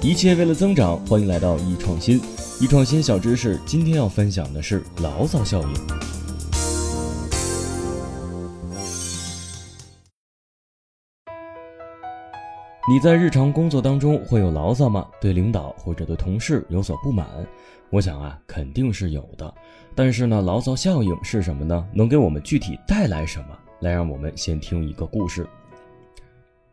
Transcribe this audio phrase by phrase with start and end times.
[0.00, 2.20] 一切为了增长，欢迎来到易创新。
[2.60, 5.68] 易创新小知识，今天要分享的是牢骚效应。
[12.88, 15.04] 你在日常工作当中会有牢骚吗？
[15.20, 17.26] 对领导或者对同事有所不满？
[17.90, 19.52] 我想啊，肯定是有的。
[19.96, 21.84] 但是呢，牢骚效应是什么呢？
[21.92, 23.58] 能给我们具体带来什么？
[23.80, 25.44] 来，让我们先听一个故事。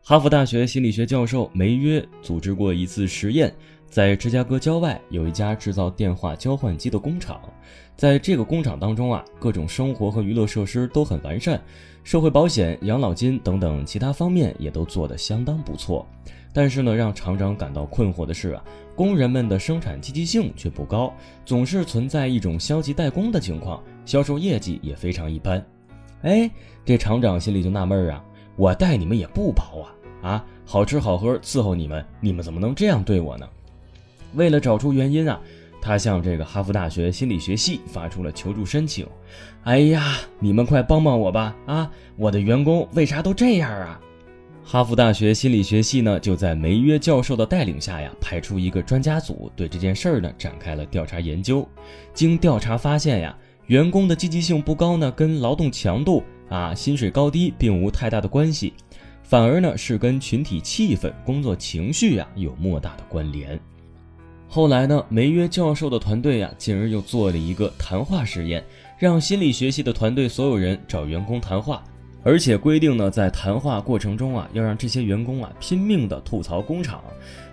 [0.08, 3.52] 哈佛大学心理学教授梅约组织过一次实验，
[3.90, 7.40] 在芝加哥郊外有一家制造电话交换机的工厂，
[7.96, 11.60] 在这个工厂当中啊，各种生活和娱乐设施都很完善，
[12.04, 16.06] 社会保险、养老金等等其他方面也都做得相当不错。
[16.52, 18.62] 但是呢，让厂长感到困惑的是啊，
[18.94, 21.12] 工人们的生产积极性却不高，
[21.44, 25.66] 总是存在一种消极怠工的情况，销售业绩也非常一般。
[26.22, 26.48] 哎，
[26.84, 29.90] 这厂长心里就纳闷儿啊，我待你们也不薄啊。
[30.26, 33.48] 啊，好吃好喝伺候你们，你们怎么能这样对我呢？
[34.34, 35.40] 为了找出原因啊，
[35.80, 39.06] 他向这个哈佛大学心理学系发出了求助申请。
[39.62, 41.54] 哎呀，你们快帮帮我吧！
[41.66, 44.00] 啊，我的员工为啥都这样啊？
[44.64, 51.64] 哈佛大学心理学系呢，就在梅约教授的带领下呀，派出一个专家组，对这件事儿呢展开了调查研究。
[52.12, 58.74] 经调查发现呀，员工的积极性不高呢，跟劳动强度啊、薪水高低并无太大的关系。
[59.28, 63.58] 反而呢，是跟群体气氛、工作情绪呀有莫大的关联。
[64.46, 68.64] 后来呢，梅约教授的团队呀，进而又做了一个谈话实验，
[68.96, 71.82] 让心理学系的团队所有人找员工谈话，
[72.22, 77.02] 而且规定呢，在谈话过程中啊，要让这些员工啊拼命的吐槽工厂，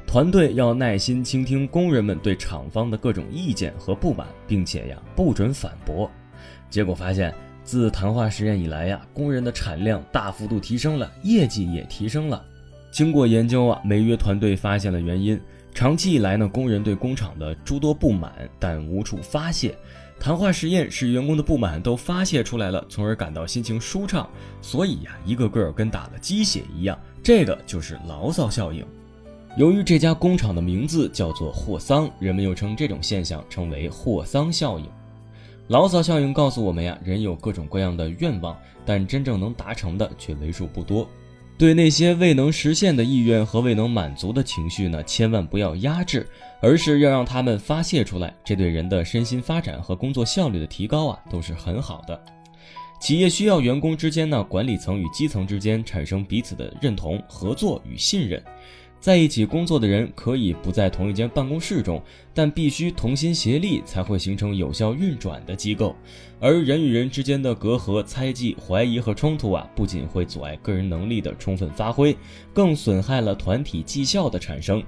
[0.06, 6.08] 团队要耐心倾听工人们对厂方的各种意见和不满，并且呀，不准反驳。
[6.70, 7.34] 结果发现。
[7.64, 12.44] 自谈话实验以来呀，工人的产量大幅度提升了，业绩也提升了。
[12.92, 15.40] 经过研究啊，梅约团队发现了原因。
[15.74, 19.76] 长期以来呢，工人对工厂的诸多不满，但无处发泄。
[20.20, 24.30] 谈话实验使员工的不满都发泄出来了，从而感到心情舒畅。
[24.62, 26.98] 所以呀，一个个跟打了鸡血一样。
[27.24, 28.86] 这个就是牢骚效应。
[29.58, 34.86] 由于这家工厂的名字叫做霍桑，人们又称这种现象称为霍桑效应。
[35.68, 41.08] 牢骚效应告诉我们呀，人有各种各样的愿望，但真正能达成的却为数不多。
[41.58, 46.28] 对那些未能实现的意愿和未能满足的情绪呢，千万不要压制，
[46.62, 48.34] 而是要让他们发泄出来。
[48.44, 52.20] 这对人的身心发展和工作效率的提高啊，都是很好的。
[53.00, 58.42] 企业需要员工之间呢，管理层与基层之间产生彼此的认同、合作与信任。
[59.04, 62.02] 在一起工作的人可以不在同一间办公室中，
[62.34, 65.94] 但必须同心协力，才会形成有效运转的机构。
[66.40, 72.16] 而人与人之间的隔阂、猜忌、怀疑和冲突啊，不仅会阻碍个人能力的充分发挥，
[72.54, 74.82] 更损害了团体绩效的产生。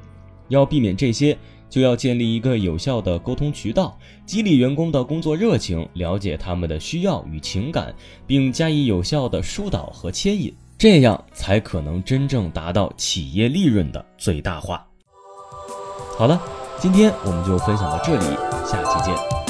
[0.47, 1.37] 要避免这些，
[1.69, 7.93] 就要建立一个有效的沟通渠道，激励员工的工作热情，了解他们的需要与情感，
[8.25, 10.53] 并加以有效的疏导和牵引。
[10.85, 14.85] 这样才可能真正达到企业利润的最大化。
[16.15, 16.39] 好了，
[16.77, 18.25] 今天我们就分享到这里，
[18.67, 19.44] 下期见。